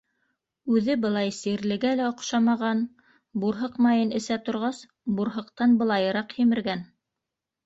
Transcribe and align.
Үҙе 0.75 0.93
былай 1.01 1.33
сирлегә 1.39 1.91
лә 1.99 2.07
оҡшамаған, 2.13 2.81
бурһыҡ 3.43 3.77
майын 3.89 4.15
эсә 4.21 4.39
торғас, 4.49 4.81
бурһыҡтан 5.21 5.77
былайыраҡ 5.85 6.35
һимергән. 6.41 6.83